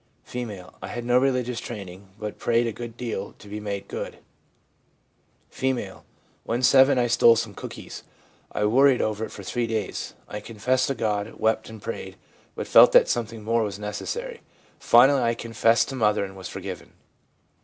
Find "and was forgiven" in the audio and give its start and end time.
16.25-16.93